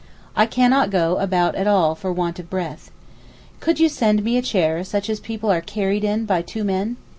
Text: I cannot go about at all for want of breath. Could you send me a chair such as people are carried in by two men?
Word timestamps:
I 0.35 0.47
cannot 0.47 0.89
go 0.89 1.19
about 1.19 1.53
at 1.53 1.67
all 1.67 1.93
for 1.93 2.11
want 2.11 2.39
of 2.39 2.49
breath. 2.49 2.89
Could 3.59 3.79
you 3.79 3.87
send 3.87 4.23
me 4.23 4.35
a 4.35 4.41
chair 4.41 4.83
such 4.83 5.11
as 5.11 5.19
people 5.19 5.51
are 5.51 5.61
carried 5.61 6.03
in 6.03 6.25
by 6.25 6.41
two 6.41 6.63
men? 6.63 6.97